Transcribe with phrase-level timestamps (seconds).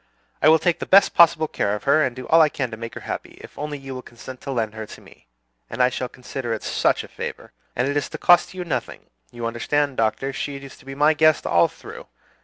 [0.41, 2.75] I will take the best possible care of her, and do all I can to
[2.75, 5.27] make her happy, if only you will consent to lend her to me;
[5.69, 7.51] and I shall consider it such a favor.
[7.75, 9.11] And it is to cost you nothing.
[9.31, 12.07] You understand, Doctor, she is to be my guest all through.